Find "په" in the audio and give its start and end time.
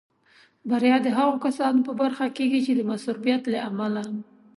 1.87-1.93